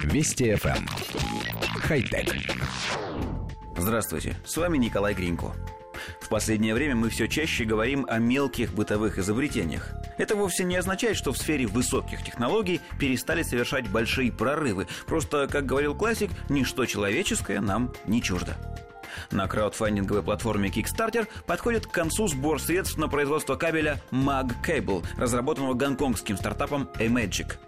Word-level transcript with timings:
Вести 0.00 0.52
FM. 0.52 0.76
Эм. 0.76 0.86
Хай-тек. 1.80 2.34
Здравствуйте, 3.76 4.36
с 4.44 4.56
вами 4.56 4.78
Николай 4.78 5.14
Гринько. 5.14 5.52
В 6.20 6.28
последнее 6.28 6.74
время 6.74 6.96
мы 6.96 7.10
все 7.10 7.28
чаще 7.28 7.64
говорим 7.64 8.06
о 8.08 8.18
мелких 8.18 8.72
бытовых 8.72 9.18
изобретениях. 9.18 9.90
Это 10.18 10.34
вовсе 10.34 10.64
не 10.64 10.76
означает, 10.76 11.16
что 11.16 11.32
в 11.32 11.38
сфере 11.38 11.66
высоких 11.66 12.24
технологий 12.24 12.80
перестали 12.98 13.42
совершать 13.42 13.88
большие 13.88 14.32
прорывы. 14.32 14.88
Просто, 15.06 15.46
как 15.46 15.66
говорил 15.66 15.94
классик, 15.94 16.30
ничто 16.48 16.86
человеческое 16.86 17.60
нам 17.60 17.92
не 18.06 18.22
чуждо. 18.22 18.56
На 19.30 19.46
краудфандинговой 19.46 20.22
платформе 20.22 20.70
Kickstarter 20.70 21.28
подходит 21.46 21.86
к 21.86 21.90
концу 21.90 22.28
сбор 22.28 22.60
средств 22.60 22.96
на 22.98 23.08
производство 23.08 23.56
кабеля 23.56 24.00
Mag 24.10 24.52
Cable, 24.66 25.04
разработанного 25.16 25.74
гонконгским 25.74 26.36
стартапом 26.36 26.88
Amagic. 26.98 27.58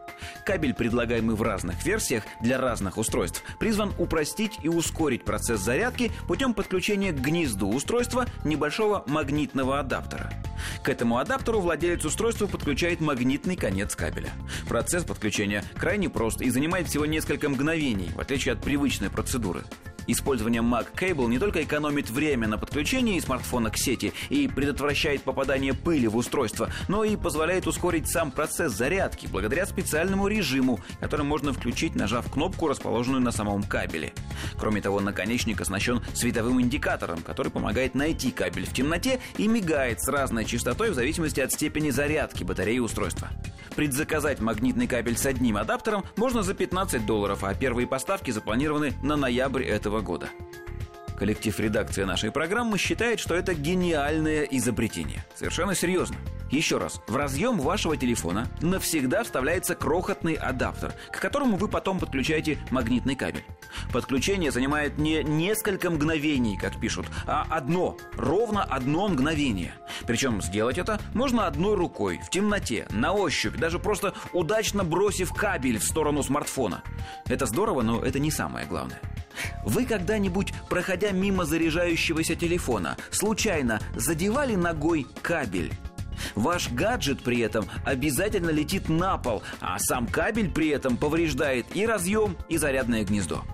Кабель, 0.45 0.75
предлагаемый 0.75 1.37
в 1.37 1.43
разных 1.43 1.85
версиях 1.85 2.25
для 2.41 2.59
разных 2.59 2.99
устройств, 2.99 3.43
призван 3.59 3.93
упростить 3.99 4.59
и 4.63 4.69
ускорить 4.69 5.25
процесс 5.25 5.61
зарядки 5.61 6.13
путем 6.27 6.55
подключения 6.55 7.13
к 7.13 7.21
гнезду 7.21 7.69
устройства 7.69 8.27
небольшого 8.45 9.05
магнитного 9.07 9.79
адаптера. 9.79 10.33
К 10.83 10.89
этому 10.89 11.19
адаптеру 11.19 11.61
владелец 11.61 12.05
устройства 12.05 12.47
подключает 12.47 13.01
магнитный 13.01 13.57
конец 13.57 13.97
кабеля. 13.97 14.31
Процесс 14.69 15.05
подключения 15.05 15.65
крайне 15.77 16.09
прост 16.09 16.41
и 16.41 16.51
занимает 16.51 16.89
всего 16.89 17.07
несколько 17.07 17.49
мгновений, 17.49 18.11
в 18.15 18.21
отличие 18.21 18.53
от 18.53 18.61
привычной 18.61 19.11
процедуры. 19.11 19.65
Использование 20.07 20.63
Mac 20.63 20.89
Cable 20.95 21.29
не 21.29 21.39
только 21.39 21.63
экономит 21.63 22.11
время 22.11 22.49
на 22.49 22.59
подключении 22.59 23.21
смартфона 23.21 23.71
к 23.71 23.77
сети 23.77 24.13
и 24.29 24.49
предотвращает 24.49 25.23
попадание 25.23 25.75
пыли 25.75 26.09
в 26.09 26.17
устройство, 26.17 26.71
но 26.89 27.05
и 27.05 27.17
позволяет 27.17 27.67
ускорить 27.67 28.11
сам 28.11 28.31
процесс 28.31 28.73
зарядки 28.73 29.27
благодаря 29.27 29.67
специальному 29.67 30.29
режиму, 30.29 30.81
который 31.01 31.25
можно 31.25 31.53
включить, 31.53 31.95
нажав 31.95 32.31
кнопку, 32.31 32.69
расположенную 32.69 33.23
на 33.23 33.33
самом 33.33 33.63
кабеле. 33.63 34.13
Кроме 34.59 34.81
того, 34.81 35.01
наконечник 35.01 35.61
оснащен 35.61 36.03
световым 36.15 36.61
индикатором, 36.61 37.23
который 37.23 37.51
помогает 37.51 37.95
найти 37.95 38.31
кабель 38.31 38.67
в 38.67 38.73
темноте 38.73 39.21
и 39.39 39.49
мигает 39.49 40.01
с 40.01 40.09
разной 40.09 40.45
частотой 40.45 40.91
в 40.91 40.95
зависимости 40.95 41.41
от 41.41 41.53
степени 41.53 41.91
зарядки 41.91 42.45
батареи 42.45 42.79
устройства. 42.79 43.31
Предзаказать 43.77 44.41
магнитный 44.41 44.87
кабель 44.87 45.17
с 45.17 45.27
одним 45.27 45.57
адаптером 45.57 46.05
можно 46.17 46.43
за 46.43 46.55
15 46.55 47.05
долларов, 47.05 47.43
а 47.43 47.55
первые 47.55 47.87
поставки 47.87 48.31
запланированы 48.31 48.93
на 49.03 49.17
ноябрь 49.17 49.65
этого 49.65 50.01
года. 50.01 50.29
Коллектив 51.19 51.59
редакции 51.61 52.05
нашей 52.05 52.31
программы 52.33 52.79
считает, 52.79 53.21
что 53.21 53.35
это 53.35 53.55
гениальное 53.55 54.45
изобретение. 54.45 55.25
Совершенно 55.35 55.75
серьезно. 55.75 56.17
Еще 56.51 56.79
раз, 56.79 57.01
в 57.09 57.17
разъем 57.17 57.59
вашего 57.59 57.97
телефона 57.97 58.47
навсегда 58.61 59.25
вставляется 59.25 59.75
крохотный 59.75 60.35
адаптер, 60.35 60.93
к 61.11 61.21
которому 61.21 61.57
вы 61.57 61.69
потом 61.69 61.99
подключаете 61.99 62.59
магнитный 62.71 63.17
кабель. 63.17 63.45
Подключение 63.93 64.51
занимает 64.51 64.99
не 64.99 65.23
несколько 65.25 65.91
мгновений, 65.91 66.57
как 66.57 66.79
пишут, 66.79 67.07
а 67.27 67.47
одно, 67.51 67.97
ровно 68.17 68.63
одно 68.63 69.09
мгновение. 69.09 69.75
Причем 70.07 70.43
сделать 70.43 70.79
это 70.79 71.01
можно 71.13 71.47
одной 71.47 71.75
рукой, 71.75 72.21
в 72.25 72.31
темноте, 72.31 72.87
на 72.91 73.13
ощупь, 73.13 73.57
даже 73.57 73.79
просто 73.79 74.15
удачно 74.33 74.85
бросив 74.85 75.33
кабель 75.33 75.79
в 75.79 75.85
сторону 75.85 76.23
смартфона. 76.23 76.83
Это 77.27 77.47
здорово, 77.47 77.83
но 77.83 78.05
это 78.05 78.19
не 78.19 78.31
самое 78.31 78.67
главное. 78.67 79.01
Вы 79.65 79.87
когда-нибудь, 79.87 80.53
проходя 80.69 81.11
мимо 81.11 81.45
заряжающегося 81.45 82.37
телефона, 82.37 82.97
случайно 83.11 83.81
задевали 83.97 84.55
ногой 84.55 85.07
кабель? 85.23 85.73
Ваш 86.35 86.71
гаджет 86.71 87.23
при 87.23 87.41
этом 87.41 87.67
обязательно 87.85 88.51
летит 88.51 88.89
на 88.89 89.19
пол, 89.19 89.43
а 89.61 89.79
сам 89.79 90.07
кабель 90.07 90.51
при 90.51 90.69
этом 90.69 90.97
повреждает 90.97 91.67
и 91.75 91.87
разъем, 91.87 92.37
и 92.49 92.57
зарядное 92.57 93.05
гнездо. 93.05 93.45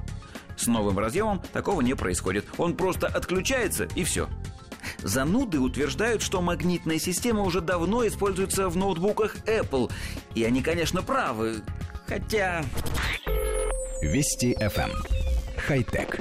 С 0.56 0.66
новым 0.66 0.98
разъемом 0.98 1.40
такого 1.52 1.80
не 1.80 1.94
происходит. 1.94 2.44
Он 2.58 2.76
просто 2.76 3.06
отключается 3.06 3.88
и 3.94 4.04
все. 4.04 4.28
Зануды 4.98 5.58
утверждают, 5.58 6.22
что 6.22 6.42
магнитная 6.42 6.98
система 6.98 7.42
уже 7.42 7.60
давно 7.60 8.06
используется 8.06 8.68
в 8.68 8.76
ноутбуках 8.76 9.36
Apple. 9.46 9.90
И 10.34 10.44
они, 10.44 10.62
конечно, 10.62 11.02
правы. 11.02 11.62
Хотя... 12.06 12.64
Вести 14.02 14.54
FM. 14.54 15.19
Эм. 15.70 15.76
Хай-тек. 15.76 16.18